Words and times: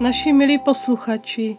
Naši 0.00 0.32
milí 0.32 0.58
posluchači, 0.58 1.56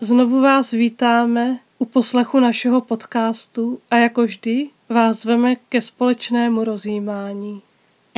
znovu 0.00 0.40
vás 0.40 0.70
vítáme 0.70 1.58
u 1.78 1.84
poslechu 1.84 2.40
našeho 2.40 2.80
podcastu 2.80 3.78
a 3.90 3.96
jako 3.96 4.22
vždy 4.22 4.68
vás 4.88 5.18
zveme 5.18 5.56
ke 5.56 5.82
společnému 5.82 6.64
rozjímání. 6.64 7.62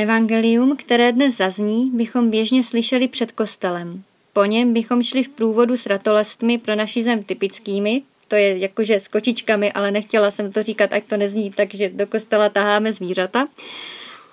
Evangelium, 0.00 0.76
které 0.76 1.12
dnes 1.12 1.36
zazní, 1.36 1.90
bychom 1.94 2.30
běžně 2.30 2.64
slyšeli 2.64 3.08
před 3.08 3.32
kostelem. 3.32 4.02
Po 4.32 4.44
něm 4.44 4.72
bychom 4.72 5.02
šli 5.02 5.22
v 5.22 5.28
průvodu 5.28 5.76
s 5.76 5.86
ratolestmi 5.86 6.58
pro 6.58 6.74
naši 6.74 7.02
zem 7.02 7.22
typickými, 7.22 8.02
to 8.28 8.36
je 8.36 8.58
jakože 8.58 9.00
s 9.00 9.08
kočičkami, 9.08 9.72
ale 9.72 9.90
nechtěla 9.90 10.30
jsem 10.30 10.52
to 10.52 10.62
říkat, 10.62 10.92
ať 10.92 11.04
to 11.04 11.16
nezní, 11.16 11.50
takže 11.50 11.88
do 11.88 12.06
kostela 12.06 12.48
taháme 12.48 12.92
zvířata. 12.92 13.48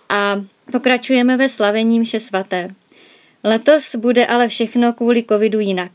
A 0.10 0.42
pokračujeme 0.72 1.38
ve 1.38 1.50
slavení 1.50 2.00
mše 2.00 2.20
svaté. 2.20 2.70
Letos 3.44 3.96
bude 3.96 4.26
ale 4.26 4.48
všechno 4.48 4.94
kvůli 4.94 5.24
covidu 5.24 5.60
jinak. 5.60 5.92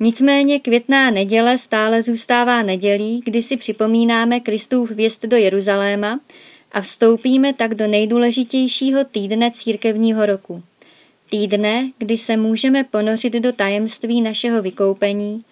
Nicméně 0.00 0.60
květná 0.60 1.10
neděle 1.10 1.58
stále 1.58 2.02
zůstává 2.02 2.62
nedělí, 2.62 3.22
kdy 3.24 3.42
si 3.42 3.56
připomínáme 3.56 4.40
Kristův 4.40 4.90
věst 4.90 5.24
do 5.24 5.36
Jeruzaléma 5.36 6.20
a 6.72 6.80
vstoupíme 6.80 7.52
tak 7.52 7.74
do 7.74 7.86
nejdůležitějšího 7.86 9.04
týdne 9.04 9.50
církevního 9.50 10.26
roku. 10.26 10.62
Týdne, 11.30 11.90
kdy 11.98 12.18
se 12.18 12.36
můžeme 12.36 12.84
ponořit 12.84 13.32
do 13.32 13.52
tajemství 13.52 14.22
našeho 14.22 14.62
vykoupení, 14.62 15.44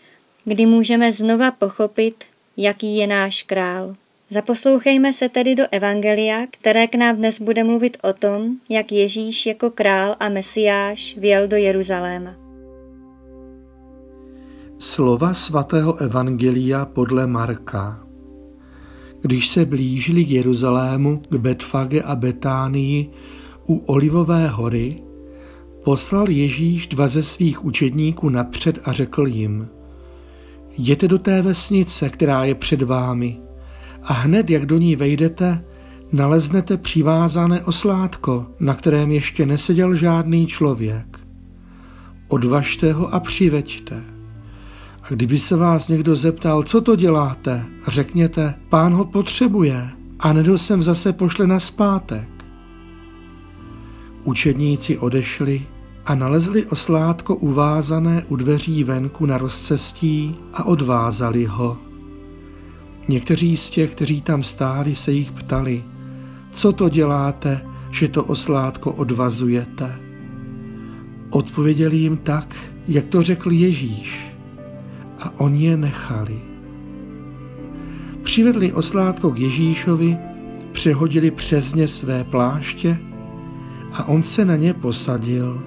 kdy 0.45 0.67
můžeme 0.67 1.13
znova 1.13 1.51
pochopit, 1.51 2.15
jaký 2.57 2.97
je 2.97 3.07
náš 3.07 3.43
král. 3.43 3.97
Zaposlouchejme 4.31 5.13
se 5.13 5.29
tedy 5.29 5.55
do 5.55 5.65
Evangelia, 5.71 6.47
které 6.51 6.87
k 6.87 6.95
nám 6.95 7.17
dnes 7.17 7.41
bude 7.41 7.65
mluvit 7.65 7.97
o 8.03 8.13
tom, 8.13 8.57
jak 8.69 8.93
Ježíš 8.93 9.47
jako 9.47 9.71
král 9.71 10.17
a 10.21 10.29
mesiáš 10.29 11.17
vjel 11.17 11.49
do 11.49 11.57
Jeruzaléma. 11.57 12.35
Slova 14.79 15.35
svatého 15.35 15.97
Evangelia 15.97 16.85
podle 16.85 17.27
Marka 17.27 18.08
Když 19.29 19.49
se 19.49 19.65
blížili 19.65 20.25
k 20.25 20.31
Jeruzalému, 20.31 21.23
k 21.31 21.35
Betfage 21.35 22.03
a 22.03 22.17
Betánii 22.17 23.11
u 23.67 23.77
Olivové 23.77 24.49
hory, 24.49 25.03
poslal 25.85 26.31
Ježíš 26.31 26.87
dva 26.87 27.09
ze 27.09 27.23
svých 27.23 27.65
učedníků 27.65 28.29
napřed 28.29 28.79
a 28.85 28.93
řekl 28.93 29.27
jim 29.27 29.69
Jděte 30.79 31.09
do 31.09 31.19
té 31.19 31.43
vesnice, 31.43 32.09
která 32.09 32.45
je 32.45 32.55
před 32.55 32.83
vámi– 32.83 33.37
a 34.03 34.13
hned, 34.13 34.51
jak 34.51 34.67
do 34.67 34.79
ní 34.79 34.97
vejdete, 34.97 35.65
naleznete 36.13 36.77
přivázané 36.77 37.65
oslátko, 37.65 38.47
na 38.61 38.75
kterém 38.75 39.11
ještě 39.11 39.47
neseděl 39.47 39.95
žádný 39.95 40.47
člověk. 40.47 41.21
Odvažte 42.29 42.93
ho 42.93 43.15
a 43.15 43.21
přiveďte. 43.21 44.18
A 45.09 45.15
kdyby 45.15 45.39
se 45.39 45.57
vás 45.57 45.89
někdo 45.89 46.17
zeptal, 46.17 46.63
co 46.63 46.81
to 46.81 46.97
děláte, 46.97 47.67
řekněte, 47.87 48.55
pán 48.69 48.93
ho 48.93 49.05
potřebuje 49.05 49.91
a 50.19 50.33
nedl 50.33 50.59
jsem 50.59 50.83
zase 50.83 51.13
pošle 51.13 51.47
na 51.47 51.61
zpátek. 51.61 52.29
Učedníci 54.25 54.99
odešli 54.99 55.67
a 56.07 56.15
nalezli 56.15 56.67
oslátko 56.67 57.37
uvázané 57.37 58.25
u 58.29 58.37
dveří 58.37 58.85
venku 58.85 59.27
na 59.27 59.39
rozcestí 59.39 60.35
a 60.55 60.65
odvázali 60.65 61.45
ho. 61.45 61.79
Někteří 63.09 63.57
z 63.57 63.71
těch, 63.71 63.91
kteří 63.91 64.23
tam 64.23 64.43
stáli, 64.43 64.95
se 64.95 65.13
jich 65.13 65.33
ptali, 65.33 65.85
co 66.51 66.73
to 66.73 66.89
děláte, 66.89 67.61
že 67.91 68.09
to 68.09 68.25
oslátko 68.25 68.93
odvazujete? 68.93 70.01
Odpověděli 71.31 71.97
jim 71.97 72.17
tak, 72.17 72.55
jak 72.89 73.07
to 73.07 73.23
řekl 73.23 73.53
Ježíš 73.53 74.38
a 75.19 75.41
oni 75.41 75.65
je 75.65 75.77
nechali. 75.77 76.39
Přivedli 78.23 78.73
oslátko 78.73 79.31
k 79.31 79.39
Ježíšovi, 79.39 80.17
přehodili 80.73 81.31
přes 81.31 81.75
ně 81.75 81.89
své 81.89 82.25
pláště 82.25 82.99
a 83.93 84.05
on 84.05 84.23
se 84.23 84.45
na 84.45 84.57
ně 84.57 84.75
posadil. 84.75 85.63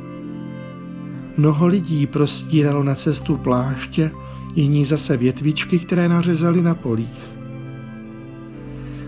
Mnoho 1.38 1.68
lidí 1.68 2.08
prostíralo 2.08 2.84
na 2.84 2.96
cestu 2.96 3.38
pláště, 3.38 4.12
jiní 4.56 4.86
zase 4.86 5.18
větvičky, 5.18 5.80
které 5.80 6.10
nařezali 6.10 6.62
na 6.62 6.76
polích. 6.76 7.32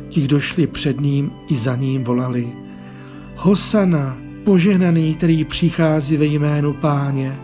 Ti, 0.09 0.22
kdo 0.22 0.40
šli 0.40 0.68
před 0.68 1.02
ním 1.02 1.32
i 1.48 1.58
za 1.58 1.76
ním, 1.76 2.03
volali 2.03 2.53
Hosana, 3.36 4.18
požehnaný, 4.44 5.16
který 5.16 5.46
přichází 5.46 6.18
ve 6.18 6.26
jménu 6.26 6.74
páně, 6.74 7.40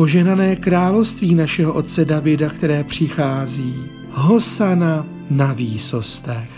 požehnané 0.00 0.56
království 0.56 1.34
našeho 1.34 1.74
otce 1.74 2.04
Davida, 2.04 2.48
které 2.48 2.84
přichází, 2.84 3.74
Hosana 4.08 5.06
na 5.30 5.52
výsostech. 5.52 6.50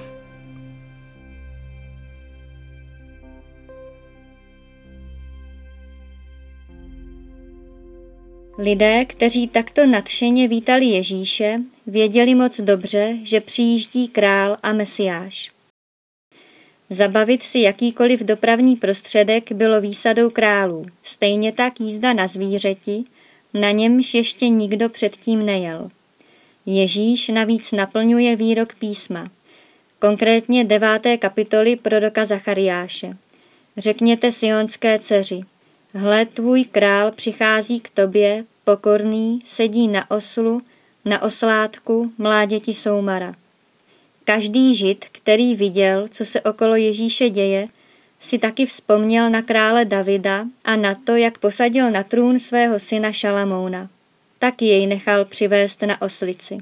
Lidé, 8.58 9.04
kteří 9.04 9.48
takto 9.48 9.86
nadšeně 9.86 10.48
vítali 10.48 10.84
Ježíše, 10.84 11.60
věděli 11.86 12.34
moc 12.34 12.60
dobře, 12.60 13.18
že 13.22 13.40
přijíždí 13.40 14.08
král 14.08 14.56
a 14.62 14.72
mesiáš. 14.72 15.52
Zabavit 16.90 17.42
si 17.42 17.58
jakýkoliv 17.58 18.20
dopravní 18.20 18.76
prostředek 18.76 19.52
bylo 19.52 19.80
výsadou 19.80 20.30
králů, 20.30 20.86
stejně 21.02 21.52
tak 21.52 21.80
jízda 21.80 22.12
na 22.12 22.26
zvířeti, 22.26 23.04
na 23.54 23.70
němž 23.70 24.14
ještě 24.14 24.48
nikdo 24.48 24.88
předtím 24.88 25.46
nejel. 25.46 25.88
Ježíš 26.66 27.28
navíc 27.28 27.72
naplňuje 27.72 28.36
výrok 28.36 28.74
písma, 28.74 29.30
konkrétně 29.98 30.64
deváté 30.64 31.18
kapitoly 31.18 31.76
proroka 31.76 32.24
Zachariáše. 32.24 33.16
Řekněte 33.76 34.32
sionské 34.32 34.98
dceři, 34.98 35.40
hle 35.94 36.26
tvůj 36.26 36.64
král 36.64 37.10
přichází 37.10 37.80
k 37.80 37.90
tobě, 37.90 38.44
pokorný, 38.64 39.40
sedí 39.44 39.88
na 39.88 40.10
oslu, 40.10 40.62
na 41.04 41.22
oslátku 41.22 42.12
mláděti 42.18 42.74
soumara. 42.74 43.34
Každý 44.24 44.76
žid, 44.76 45.04
který 45.12 45.54
viděl, 45.54 46.08
co 46.08 46.24
se 46.24 46.40
okolo 46.40 46.76
Ježíše 46.76 47.30
děje, 47.30 47.68
si 48.22 48.38
taky 48.38 48.66
vzpomněl 48.66 49.30
na 49.30 49.42
krále 49.42 49.84
Davida 49.84 50.44
a 50.64 50.76
na 50.76 50.94
to, 50.94 51.16
jak 51.16 51.38
posadil 51.38 51.90
na 51.90 52.02
trůn 52.02 52.38
svého 52.38 52.78
syna 52.78 53.12
Šalamouna. 53.12 53.88
Tak 54.38 54.62
jej 54.62 54.86
nechal 54.86 55.24
přivést 55.24 55.82
na 55.82 56.02
oslici. 56.02 56.58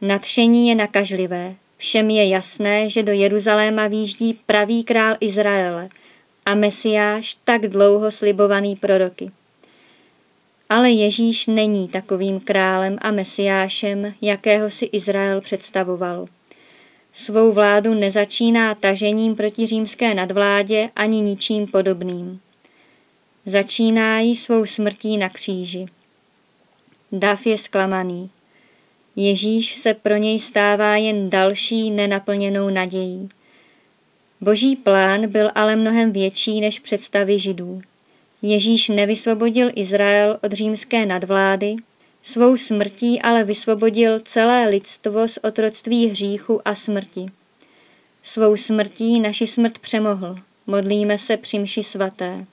Nadšení 0.00 0.68
je 0.68 0.74
nakažlivé. 0.74 1.54
Všem 1.76 2.10
je 2.10 2.28
jasné, 2.28 2.90
že 2.90 3.02
do 3.02 3.12
Jeruzaléma 3.12 3.88
výjíždí 3.88 4.40
pravý 4.46 4.84
král 4.84 5.16
Izraele 5.20 5.88
a 6.46 6.54
Mesiáš 6.54 7.36
tak 7.44 7.68
dlouho 7.68 8.10
slibovaný 8.10 8.76
proroky. 8.76 9.30
Ale 10.68 10.90
Ježíš 10.90 11.46
není 11.46 11.88
takovým 11.88 12.40
králem 12.40 12.98
a 13.02 13.10
mesiášem, 13.10 14.14
jakého 14.20 14.70
si 14.70 14.84
Izrael 14.84 15.40
představoval. 15.40 16.26
Svou 17.12 17.52
vládu 17.52 17.94
nezačíná 17.94 18.74
tažením 18.74 19.36
proti 19.36 19.66
římské 19.66 20.14
nadvládě 20.14 20.90
ani 20.96 21.20
ničím 21.20 21.66
podobným. 21.66 22.40
Začíná 23.46 24.20
ji 24.20 24.36
svou 24.36 24.66
smrtí 24.66 25.18
na 25.18 25.28
kříži. 25.28 25.86
Dav 27.12 27.46
je 27.46 27.58
zklamaný. 27.58 28.30
Ježíš 29.16 29.76
se 29.76 29.94
pro 29.94 30.16
něj 30.16 30.40
stává 30.40 30.96
jen 30.96 31.30
další 31.30 31.90
nenaplněnou 31.90 32.70
nadějí. 32.70 33.28
Boží 34.40 34.76
plán 34.76 35.28
byl 35.28 35.50
ale 35.54 35.76
mnohem 35.76 36.12
větší 36.12 36.60
než 36.60 36.80
představy 36.80 37.38
židů. 37.38 37.82
Ježíš 38.42 38.88
nevysvobodil 38.88 39.70
Izrael 39.74 40.38
od 40.42 40.52
římské 40.52 41.06
nadvlády, 41.06 41.76
svou 42.22 42.56
smrtí 42.56 43.22
ale 43.22 43.44
vysvobodil 43.44 44.20
celé 44.20 44.68
lidstvo 44.68 45.28
z 45.28 45.38
otroctví 45.42 46.06
hříchu 46.06 46.60
a 46.64 46.74
smrti. 46.74 47.26
Svou 48.22 48.56
smrtí 48.56 49.20
naši 49.20 49.46
smrt 49.46 49.78
přemohl. 49.78 50.36
Modlíme 50.66 51.18
se 51.18 51.36
při 51.36 51.58
mši 51.58 51.82
svaté. 51.82 52.46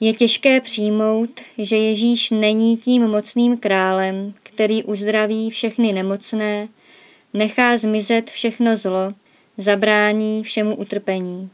Je 0.00 0.12
těžké 0.12 0.60
přijmout, 0.60 1.40
že 1.58 1.76
Ježíš 1.76 2.30
není 2.30 2.76
tím 2.76 3.08
mocným 3.08 3.56
králem, 3.56 4.34
který 4.42 4.84
uzdraví 4.84 5.50
všechny 5.50 5.92
nemocné, 5.92 6.68
nechá 7.34 7.78
zmizet 7.78 8.30
všechno 8.30 8.76
zlo, 8.76 9.14
zabrání 9.58 10.42
všemu 10.42 10.76
utrpení. 10.76 11.50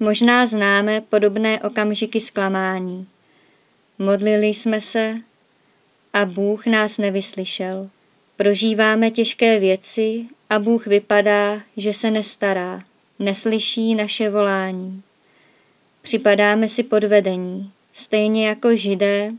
Možná 0.00 0.46
známe 0.46 1.00
podobné 1.00 1.60
okamžiky 1.60 2.20
zklamání. 2.20 3.06
Modlili 3.98 4.46
jsme 4.46 4.80
se 4.80 5.20
a 6.16 6.24
Bůh 6.24 6.66
nás 6.66 6.98
nevyslyšel. 6.98 7.90
Prožíváme 8.36 9.10
těžké 9.10 9.58
věci 9.58 10.24
a 10.50 10.58
Bůh 10.58 10.86
vypadá, 10.86 11.60
že 11.76 11.92
se 11.92 12.10
nestará, 12.10 12.82
neslyší 13.18 13.94
naše 13.94 14.30
volání. 14.30 15.02
Připadáme 16.02 16.68
si 16.68 16.82
podvedení, 16.82 17.70
stejně 17.92 18.48
jako 18.48 18.76
židé, 18.76 19.32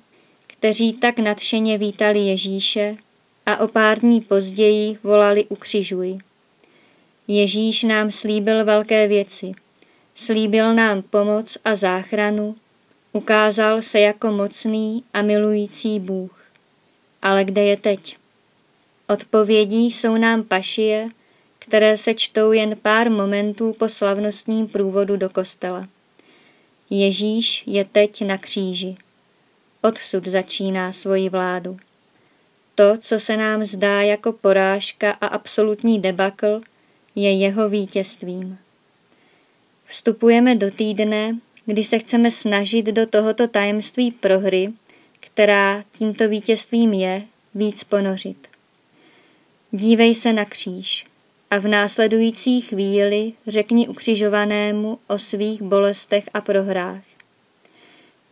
kteří 0.48 0.94
tak 0.94 1.20
nadšeně 1.20 1.78
vítali 1.78 2.20
Ježíše 2.20 2.98
a 3.46 3.58
o 3.58 3.68
pár 3.68 4.00
dní 4.00 4.22
později 4.22 4.98
volali 5.04 5.46
ukřižuj. 5.46 6.18
Ježíš 7.28 7.84
nám 7.84 8.12
slíbil 8.12 8.66
velké 8.66 9.08
věci. 9.08 9.52
Slíbil 10.16 10.74
nám 10.74 11.02
pomoc 11.02 11.58
a 11.66 11.76
záchranu, 11.76 12.56
ukázal 13.14 13.82
se 13.82 14.00
jako 14.00 14.32
mocný 14.32 15.04
a 15.14 15.22
milující 15.22 16.00
Bůh. 16.00 16.37
Ale 17.22 17.46
kde 17.46 17.64
je 17.64 17.78
teď? 17.78 18.18
Odpovědí 19.08 19.92
jsou 19.92 20.18
nám 20.18 20.44
pašie, 20.44 21.10
které 21.60 21.98
se 21.98 22.14
čtou 22.14 22.52
jen 22.52 22.78
pár 22.82 23.12
momentů 23.12 23.74
po 23.74 23.90
slavnostním 23.90 24.68
průvodu 24.68 25.18
do 25.18 25.30
kostela. 25.30 25.88
Ježíš 26.90 27.64
je 27.66 27.86
teď 27.86 28.26
na 28.26 28.38
kříži. 28.38 28.98
Odsud 29.82 30.28
začíná 30.28 30.94
svoji 30.94 31.30
vládu. 31.30 31.78
To, 32.76 32.98
co 32.98 33.20
se 33.20 33.38
nám 33.38 33.64
zdá 33.64 34.02
jako 34.02 34.34
porážka 34.34 35.12
a 35.12 35.28
absolutní 35.28 36.00
debakl, 36.00 36.62
je 37.16 37.32
jeho 37.32 37.70
vítězstvím. 37.70 38.58
Vstupujeme 39.86 40.56
do 40.56 40.72
týdne, 40.72 41.38
kdy 41.66 41.84
se 41.84 42.00
chceme 42.00 42.32
snažit 42.32 42.86
do 42.86 43.06
tohoto 43.06 43.48
tajemství 43.48 44.12
prohry, 44.12 44.74
která 45.34 45.84
tímto 45.92 46.30
vítězstvím 46.30 46.94
je, 46.94 47.24
víc 47.56 47.84
ponořit. 47.84 48.48
Dívej 49.72 50.16
se 50.16 50.34
na 50.34 50.46
kříž 50.46 51.06
a 51.52 51.58
v 51.58 51.68
následující 51.68 52.62
chvíli 52.62 53.34
řekni 53.48 53.88
ukřižovanému 53.88 55.00
o 55.08 55.20
svých 55.20 55.62
bolestech 55.62 56.30
a 56.34 56.42
prohrách. 56.42 57.04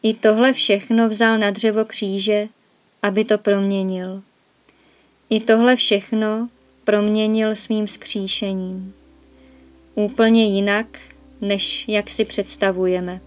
I 0.03 0.13
tohle 0.13 0.53
všechno 0.53 1.09
vzal 1.09 1.37
na 1.37 1.51
dřevo 1.51 1.85
kříže, 1.85 2.47
aby 3.01 3.25
to 3.25 3.37
proměnil. 3.37 4.23
I 5.29 5.39
tohle 5.39 5.75
všechno 5.75 6.49
proměnil 6.83 7.55
svým 7.55 7.87
skříšením. 7.87 8.93
Úplně 9.95 10.45
jinak, 10.45 10.99
než 11.41 11.87
jak 11.87 12.09
si 12.09 12.25
představujeme. 12.25 13.21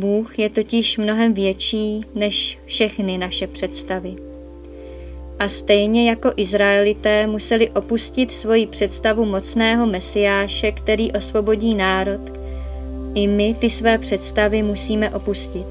Bůh 0.00 0.38
je 0.38 0.50
totiž 0.50 0.98
mnohem 0.98 1.34
větší 1.34 2.04
než 2.14 2.58
všechny 2.64 3.18
naše 3.18 3.46
představy. 3.46 4.16
A 5.38 5.48
stejně 5.48 6.08
jako 6.08 6.32
Izraelité 6.36 7.26
museli 7.26 7.70
opustit 7.70 8.30
svoji 8.30 8.66
představu 8.66 9.24
mocného 9.24 9.86
mesiáše, 9.86 10.72
který 10.72 11.12
osvobodí 11.12 11.74
národ, 11.74 12.20
i 13.14 13.28
my 13.28 13.54
ty 13.54 13.70
své 13.70 13.98
představy 13.98 14.62
musíme 14.62 15.10
opustit, 15.10 15.66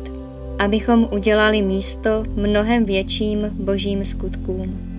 abychom 0.59 1.09
udělali 1.11 1.61
místo 1.61 2.23
mnohem 2.35 2.85
větším 2.85 3.49
božím 3.51 4.05
skutkům. 4.05 4.94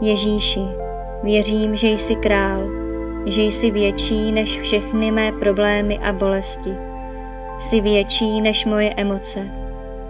Ježíši, 0.00 0.60
věřím, 1.22 1.76
že 1.76 1.88
jsi 1.88 2.14
král, 2.14 2.62
že 3.26 3.42
jsi 3.42 3.70
větší 3.70 4.32
než 4.32 4.60
všechny 4.60 5.10
mé 5.10 5.32
problémy 5.32 5.98
a 5.98 6.12
bolesti. 6.12 6.70
Jsi 7.60 7.80
větší 7.80 8.40
než 8.40 8.64
moje 8.64 8.94
emoce. 8.96 9.50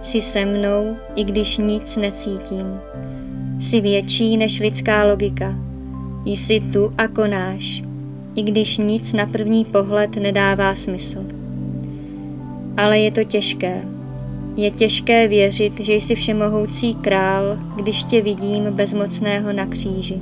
Jsi 0.01 0.21
se 0.21 0.45
mnou, 0.45 0.95
i 1.15 1.23
když 1.23 1.57
nic 1.57 1.95
necítím. 1.95 2.79
Jsi 3.59 3.81
větší 3.81 4.37
než 4.37 4.59
lidská 4.59 5.03
logika. 5.03 5.55
Jsi 6.25 6.59
tu 6.59 6.93
a 6.97 7.07
konáš, 7.07 7.83
i 8.35 8.43
když 8.43 8.77
nic 8.77 9.13
na 9.13 9.25
první 9.25 9.65
pohled 9.65 10.15
nedává 10.15 10.75
smysl. 10.75 11.25
Ale 12.77 12.99
je 12.99 13.11
to 13.11 13.23
těžké, 13.23 13.94
je 14.55 14.71
těžké 14.71 15.27
věřit, 15.27 15.79
že 15.79 15.93
jsi 15.93 16.15
všemohoucí 16.15 16.95
král, 16.95 17.57
když 17.75 18.03
tě 18.03 18.21
vidím 18.21 18.63
bezmocného 18.63 19.53
na 19.53 19.65
kříži. 19.65 20.19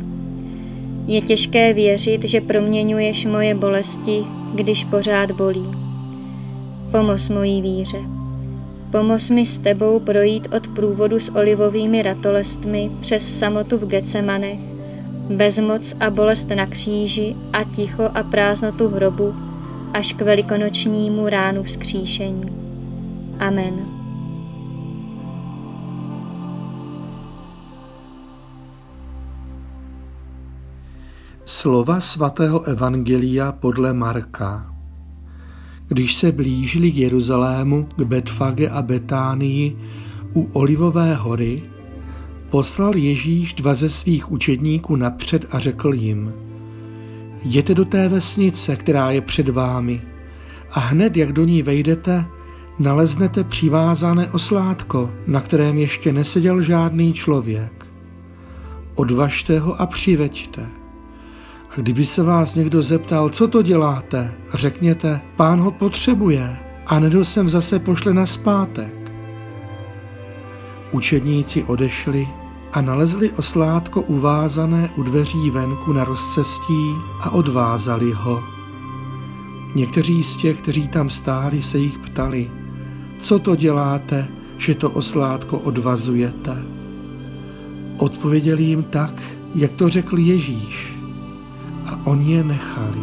Je 1.08 1.22
těžké 1.22 1.74
věřit, 1.74 2.24
že 2.24 2.42
proměňuješ 2.42 3.26
moje 3.26 3.56
bolesti, 3.56 4.24
když 4.56 4.84
pořád 4.84 5.32
bolí. 5.32 5.68
Pomoz 6.92 7.30
mojí 7.30 7.62
víře. 7.62 7.98
Pomoz 8.92 9.30
mi 9.30 9.46
s 9.46 9.60
tebou 9.60 10.00
projít 10.00 10.48
od 10.56 10.68
průvodu 10.68 11.20
s 11.20 11.36
olivovými 11.36 12.02
ratolestmi 12.02 12.92
přes 13.00 13.40
samotu 13.40 13.78
v 13.78 13.88
Getsemanech, 13.88 14.60
bezmoc 15.30 15.96
a 16.00 16.10
bolest 16.10 16.50
na 16.50 16.66
kříži 16.66 17.36
a 17.54 17.64
ticho 17.64 18.04
a 18.14 18.24
prázdnotu 18.24 18.88
hrobu 18.88 19.34
až 19.94 20.14
k 20.14 20.22
velikonočnímu 20.22 21.30
ránu 21.30 21.64
vzkříšení. 21.64 22.46
Amen. 23.40 23.93
Slova 31.46 32.00
svatého 32.00 32.64
Evangelia 32.64 33.52
podle 33.52 33.94
Marka. 33.94 34.74
Když 35.88 36.16
se 36.16 36.32
blížili 36.32 36.92
k 36.92 36.96
Jeruzalému, 36.96 37.88
k 37.96 38.02
Betfage 38.02 38.70
a 38.70 38.82
Betánii 38.82 39.78
u 40.34 40.50
Olivové 40.54 41.16
hory, 41.16 41.64
poslal 42.50 42.96
Ježíš 42.96 43.54
dva 43.54 43.74
ze 43.74 43.90
svých 43.90 44.32
učedníků 44.32 44.96
napřed 44.96 45.46
a 45.52 45.60
řekl 45.60 45.94
jim, 45.94 46.34
jděte 47.44 47.74
do 47.74 47.86
té 47.86 48.10
vesnice, 48.10 48.76
která 48.76 49.12
je 49.12 49.22
před 49.22 49.50
vámi, 49.50 50.02
a 50.72 50.80
hned, 50.80 51.18
jak 51.18 51.34
do 51.34 51.46
ní 51.46 51.62
vejdete, 51.62 52.26
naleznete 52.80 53.44
přivázané 53.44 54.32
oslátko, 54.32 55.10
na 55.28 55.42
kterém 55.42 55.78
ještě 55.78 56.14
neseděl 56.14 56.62
žádný 56.62 57.14
člověk. 57.14 57.88
Odvažte 58.96 59.60
ho 59.60 59.82
a 59.82 59.86
přiveďte. 59.86 60.83
Kdyby 61.76 62.06
se 62.06 62.24
vás 62.24 62.56
někdo 62.56 62.82
zeptal, 62.82 63.30
co 63.30 63.48
to 63.48 63.62
děláte, 63.62 64.34
řekněte, 64.54 65.22
pán 65.36 65.60
ho 65.60 65.72
potřebuje 65.72 66.58
a 66.86 67.00
nedl 67.00 67.24
jsem 67.24 67.50
zase 67.50 67.80
pošle 67.80 68.14
na 68.14 68.26
zpátek. 68.26 69.12
Učedníci 70.92 71.64
odešli 71.64 72.28
a 72.74 72.82
nalezli 72.82 73.32
oslátko 73.32 74.02
uvázané 74.02 74.90
u 74.98 75.04
dveří 75.04 75.50
venku 75.50 75.94
na 75.94 76.04
rozcestí 76.04 76.96
a 77.22 77.30
odvázali 77.30 78.12
ho. 78.12 78.44
Někteří 79.76 80.24
z 80.24 80.38
těch, 80.38 80.62
kteří 80.62 80.88
tam 80.88 81.10
stáli, 81.10 81.62
se 81.62 81.78
jich 81.78 82.00
ptali, 82.00 82.52
co 83.18 83.40
to 83.40 83.56
děláte, 83.56 84.28
že 84.58 84.76
to 84.76 84.90
oslátko 84.90 85.60
odvazujete? 85.60 86.66
Odpověděli 87.98 88.64
jim 88.64 88.84
tak, 88.84 89.22
jak 89.56 89.74
to 89.74 89.90
řekl 89.90 90.18
Ježíš 90.18 91.03
a 91.86 92.00
oni 92.04 92.34
je 92.34 92.44
nechali. 92.44 93.00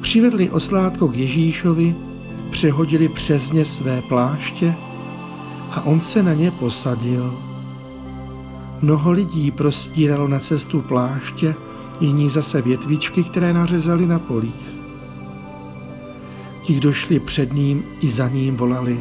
Přivedli 0.00 0.50
oslátko 0.50 1.08
k 1.08 1.16
Ježíšovi, 1.16 1.94
přehodili 2.50 3.08
přes 3.08 3.52
ně 3.52 3.64
své 3.64 4.02
pláště 4.02 4.74
a 5.70 5.82
on 5.82 6.00
se 6.00 6.22
na 6.22 6.32
ně 6.32 6.50
posadil. 6.50 7.38
Mnoho 8.82 9.12
lidí 9.12 9.50
prostíralo 9.50 10.28
na 10.28 10.38
cestu 10.38 10.80
pláště, 10.82 11.54
jiní 12.00 12.28
zase 12.28 12.62
větvičky, 12.62 13.24
které 13.24 13.52
nařezali 13.52 14.06
na 14.06 14.18
polích. 14.18 14.74
Ti, 16.62 16.74
kdo 16.74 16.92
šli 16.92 17.20
před 17.20 17.52
ním 17.52 17.84
i 18.00 18.08
za 18.08 18.28
ním, 18.28 18.56
volali 18.56 18.98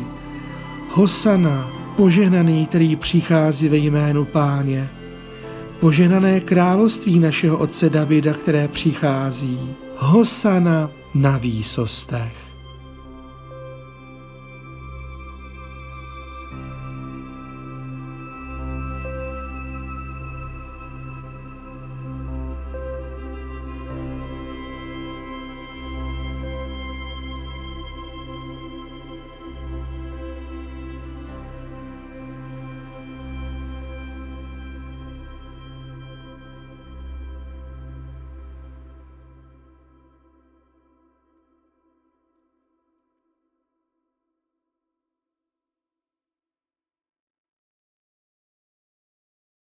Hosana, 0.89 1.71
požehnaný, 1.95 2.65
který 2.65 2.95
přichází 2.95 3.69
ve 3.69 3.77
jménu 3.77 4.25
páně, 4.25 4.89
požehnané 5.83 6.39
království 6.39 7.19
našeho 7.19 7.57
otce 7.57 7.89
Davida, 7.89 8.33
které 8.33 8.67
přichází, 8.67 9.75
Hosana 9.97 10.91
na 11.13 11.37
výsostech. 11.37 12.42